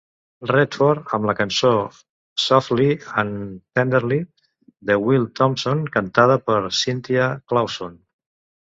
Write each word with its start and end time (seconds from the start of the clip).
Redford 0.51 1.11
amb 1.17 1.27
la 1.29 1.35
cançó 1.39 1.73
"Softly 2.45 2.89
and 3.25 3.37
Tenderly" 3.81 4.19
de 4.93 4.99
Will 5.07 5.31
Thompson 5.43 5.87
cantada 6.01 6.43
per 6.51 6.61
Cynthia 6.83 7.33
Clawson. 7.51 7.99